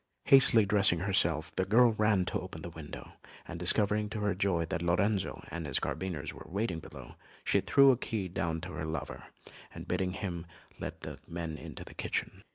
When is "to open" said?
2.25-2.63